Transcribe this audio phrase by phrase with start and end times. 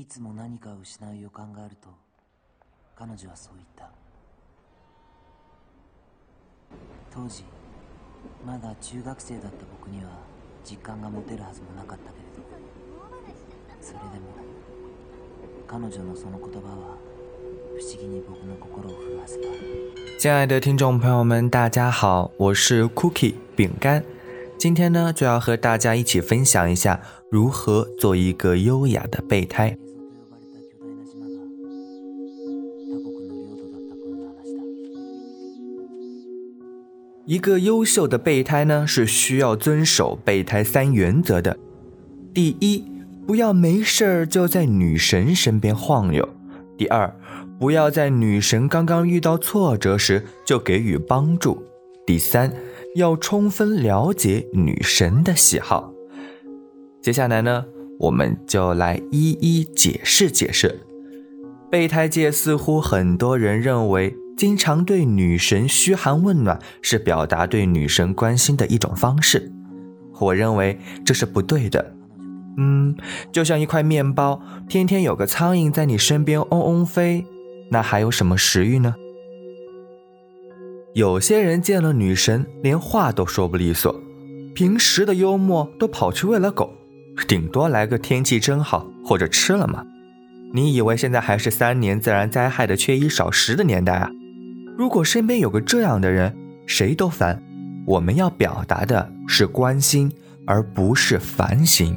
[0.00, 1.90] いつも何かを失う予感があると
[2.96, 3.90] 彼女はそう言った
[7.12, 7.44] 当時
[8.46, 10.08] まだ中学生だった僕には
[10.64, 12.40] 実感が持てるはずもなかったけれど
[13.82, 14.32] それでも
[15.66, 16.96] 彼女のその言葉は
[17.78, 19.48] 不思議に僕の心を震わせた
[20.18, 24.02] 亲爱的听众朋友们，大家好，我是 Cookie 饼干。
[24.58, 29.76] 今天呢，就要和大家一起分享一下如何做一个优雅的备胎。
[37.30, 41.56] 一个优秀的备胎呢，是需要遵守备胎三原则的。
[42.34, 42.84] 第一，
[43.24, 46.24] 不要没事儿就在女神身边晃悠；
[46.76, 47.14] 第二，
[47.56, 51.56] 不要在女神刚刚遇到挫折时就给予帮助；
[52.04, 52.52] 第三。
[52.96, 55.92] 要充分了解女神的喜好。
[57.00, 57.64] 接下来呢，
[58.00, 60.80] 我们就来一一解释解释。
[61.70, 69.52] 备胎界似乎很多人认为，经常对女神嘘寒问暖是表达对女神关心的一种方式。
[70.18, 71.94] 我认为这是不对的。
[72.56, 72.96] 嗯，
[73.30, 77.26] 就像一块面包，天天有个苍蝇在你身边嗡嗡飞，
[77.70, 78.94] 那还有什么食欲呢？
[80.94, 83.94] 有些人见了女神，连话都说不利索，
[84.54, 86.72] 平时的幽默都跑去喂了狗，
[87.28, 89.84] 顶多来个天气真好或者吃了吗？
[90.54, 94.10] 你以为现在还是三年自然灾害的缺衣少食的年代啊？
[94.80, 97.38] 如果身边有个这样的人，谁都烦。
[97.84, 100.10] 我们要表达的是关心，
[100.46, 101.94] 而不是烦心。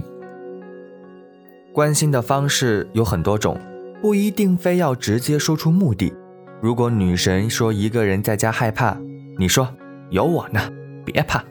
[1.72, 3.58] 关心的方式有很多种，
[4.02, 6.14] 不一定非要直接说出目的。
[6.62, 8.98] 如果女神说一个人在家害怕，
[9.40, 9.66] 你说
[10.10, 10.60] 有我呢，
[11.06, 11.42] 别怕。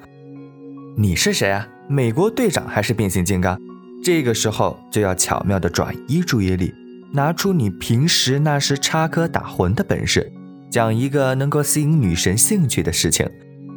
[0.99, 1.67] 你是谁啊？
[1.89, 3.59] 美国队长还是变形金刚？
[4.05, 6.75] 这个时候就要巧妙的转移注意力，
[7.11, 10.31] 拿出你平时那时插科打诨的本事，
[10.73, 13.29] 讲一个能够吸引女神兴趣的事情。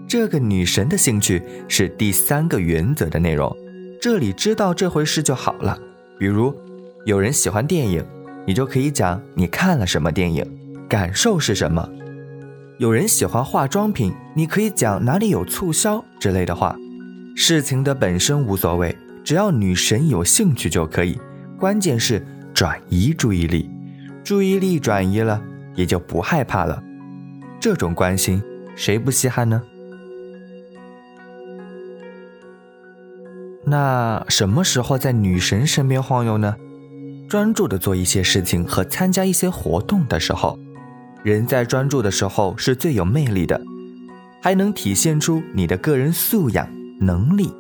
[0.08, 3.54] 这个女神的兴趣是第三个原则的内容，
[4.02, 5.78] 这里知道这回事就好了。
[6.18, 6.56] 比如
[7.06, 8.02] 有人喜欢电影，
[8.48, 10.50] 你就可以讲你看了什么电影。
[10.88, 11.86] 感受是什么？
[12.78, 16.78] 有人喜欢化妆品，你可以讲哪里有促销之类的话。
[17.36, 21.20] 事情的本身无所谓，只要女神有兴趣就可以。
[21.60, 23.70] 关键是转移注意力，
[24.24, 25.42] 注意力转移了，
[25.74, 26.82] 也就不害怕了。
[27.66, 28.44] 这种关心，
[28.76, 29.60] 谁不稀罕呢？
[33.66, 36.56] 那什么时候在女神身边晃悠呢？
[37.28, 40.60] 专注的做一些事情和参加一些活动的时候。
[41.24, 43.60] 人在专注的时候是最有魅力的，
[44.44, 47.52] 还能体现出你的个人素养能力。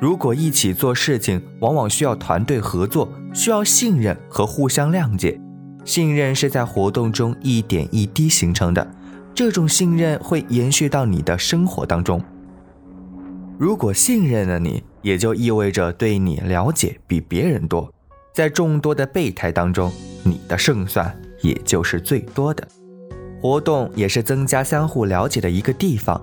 [0.00, 5.38] 如果一起做事情，往往需要团队合作，需要信任和互相谅解。
[5.84, 8.95] 信任是在活动中一点一滴形成的，
[9.36, 12.24] 这种信任会延续到你的生活当中。
[13.58, 17.92] 如果信任了你，也就意味着对你了解比别人多，
[18.32, 19.92] 在众多的备胎当中，
[20.22, 22.66] 你的胜算也就是最多的。
[23.38, 26.18] 活动也是增加相互了解的一个地方。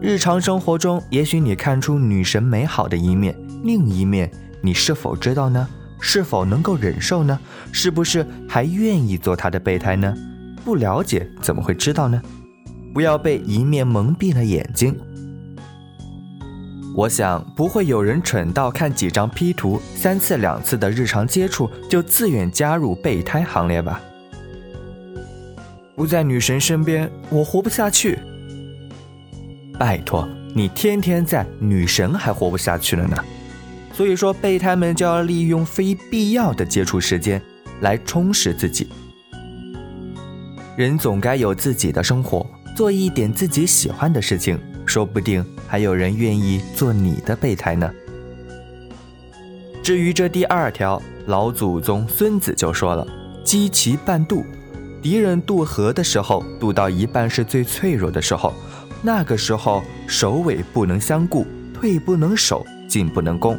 [0.00, 4.28] 日常生活中，也许你看出女神美好的一面，另一面
[4.60, 5.68] 你是否知道呢？
[6.00, 7.38] 是否能够忍受呢？
[7.70, 10.12] 是不是还愿意做她的备胎呢？
[10.64, 12.20] 不了解怎么会知道呢？
[12.96, 14.96] 不要被一面蒙蔽了眼睛。
[16.94, 24.00] 我想不会有人蠢到看几张 P 图、三次两次的日常接触就自愿加入备胎行列吧。
[25.94, 28.18] 不在女神身边，我活不下去。
[29.78, 33.22] 拜托，你天天在，女神还活不下去了呢。
[33.92, 37.42] 所以说，备胎们就要利用非必要的接触时间
[37.82, 38.88] 来充实自己。
[40.78, 47.90] 人总该有自己的生活，做一点自己喜欢的事情，说不定还有人愿意做你的备胎呢。
[49.82, 53.06] 至于这第二条，老祖宗孙子就说了
[53.42, 54.44] ：“积其半渡。”
[55.00, 58.52] 敌人渡河的时候，渡到一半是最脆弱的时候，
[59.00, 63.58] 那个时候首尾不能相顾，退不能守，进不能攻。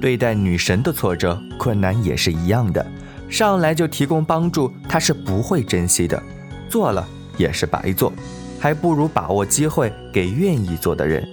[0.00, 2.84] 对待女神的挫折、困难也是一样的，
[3.28, 6.20] 上来就提供帮助，她是不会珍惜的，
[6.68, 7.06] 做了
[7.36, 8.12] 也是白做，
[8.58, 11.26] 还不如把握机会给愿意做的人。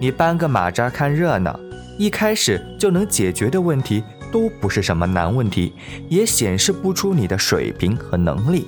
[0.00, 1.58] 你搬个马扎看热闹，
[1.96, 4.02] 一开始就能解决的问题。
[4.30, 5.72] 都不是什么难问题，
[6.10, 8.66] 也显示不出你的水平和能力。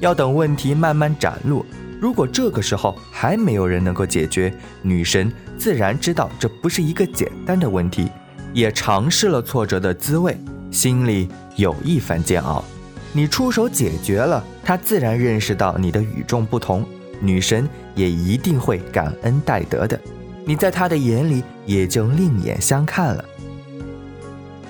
[0.00, 1.66] 要等问题慢慢展露，
[2.00, 4.50] 如果这个时候还没有人能够解决，
[4.80, 8.08] 女神自然知道这不是一个简单的问题，
[8.54, 10.34] 也尝试了挫折的滋味，
[10.70, 12.64] 心里有一番煎熬。
[13.14, 16.86] 你出手解决了，他自然认识到你的与众不同，
[17.20, 20.00] 女神也一定会感恩戴德的。
[20.46, 23.24] 你在他的眼里也就另眼相看了。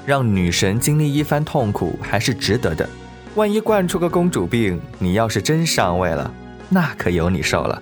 [0.04, 2.88] 让女神经历一番痛苦还是值得的。
[3.36, 6.28] 万一惯出个公主病，你要是真上位了，
[6.68, 7.80] 那可有你受了。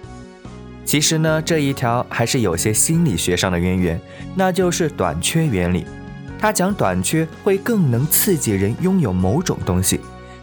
[0.84, 4.00] 其实呢，这一条还是有些心理学上的渊源，
[4.34, 5.86] 那就是短缺原理。
[6.38, 9.98] 它讲短缺会更能刺激人拥有某种东西。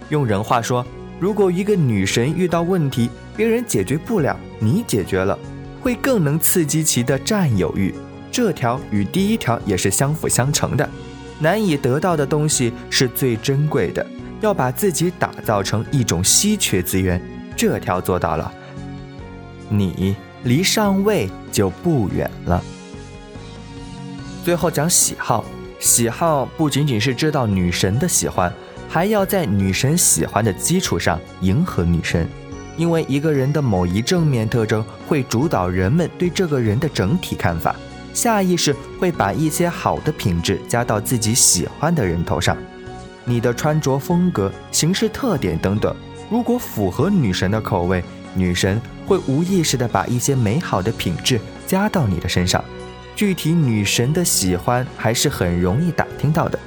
[0.09, 0.85] 用人话说，
[1.19, 5.37] 如果一个女神遇到问题，别人解决不了，你解决了，
[5.81, 7.93] 会更能刺激其的占有欲。
[8.31, 10.87] 这条与第一条也是相辅相成的。
[11.39, 14.05] 难以得到的东西是最珍贵的，
[14.41, 17.21] 要把自己打造成一种稀缺资源。
[17.55, 18.51] 这条做到了，
[19.69, 22.63] 你离上位就不远了。
[24.43, 25.43] 最后讲喜好，
[25.79, 28.51] 喜好不仅仅是知道女神的喜欢，
[28.89, 32.27] 还要在女神喜欢的基础上迎合女神，
[32.77, 37.75] 因为一个人的某一正面特征会主导人们对这个人的整体看法。
[38.13, 42.57] 下意识会把一些好的品质加到自己喜欢的人头上，
[43.25, 45.95] 你的穿着风格、行事特点等等，
[46.29, 48.03] 如果符合女神的口味，
[48.33, 52.63] 女神会无意识地把一些美好的品质加到你的身上。
[53.15, 56.57] 具体女神的喜欢还是很容易打听到的，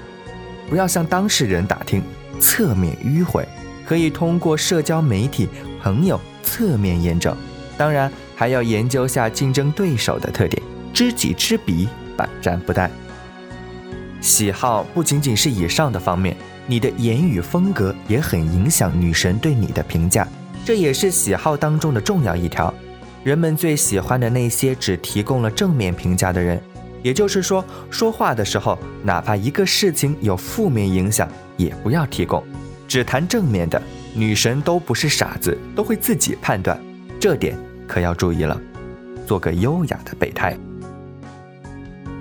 [0.71, 2.01] 不要向当事人打听，
[2.39, 3.47] 侧面迂回，
[3.85, 5.49] 可以通过社交媒体、
[5.83, 7.37] 朋友侧面验证。
[7.77, 10.63] 当然，还要研究下竞争对手的特点。
[10.93, 12.89] 知己知彼，百战不殆。
[14.21, 16.37] 喜好不仅仅是以上的方面，
[16.67, 20.29] 你的言语风格也很影响女神对你的评价，
[20.65, 22.73] 这也是喜好当中的重要一条。
[23.25, 26.63] 人们最喜欢的那些只提供了正面评价的人，
[27.03, 32.43] 也就是说，说话的时候，哪怕一个事情有负面影响，也不要提供，
[32.87, 33.81] 只谈正面的。
[34.13, 36.77] 女神都不是傻子，都会自己判断，
[37.21, 37.57] 这点
[37.87, 38.61] 可要注意了。
[39.25, 40.59] 做个优雅的备胎。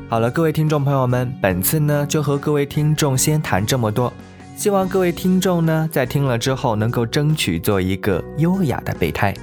[0.08, 4.14] 好了，各位听众朋友们，本次呢就和各位听众先谈这么多，
[4.56, 9.34] 希望各位听众呢在听了之后能够争取做一个优雅的备胎。